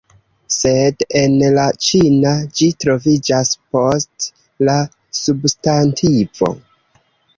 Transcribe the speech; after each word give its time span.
Sed 0.53 1.03
en 1.19 1.33
la 1.57 1.65
ĉina 1.87 2.31
ĝi 2.61 2.69
troviĝas 2.85 3.53
post 3.77 4.29
la 4.71 4.79
substantivo 5.23 6.51